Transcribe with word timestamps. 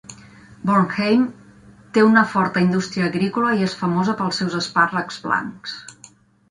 Bornheim 0.69 1.27
té 1.97 2.05
una 2.07 2.25
forta 2.33 2.65
indústria 2.67 3.11
agrícola 3.13 3.55
i 3.61 3.69
és 3.69 3.79
famosa 3.83 4.19
pels 4.23 4.43
seus 4.43 4.61
espàrrecs 4.65 5.25
blancs. 5.29 5.81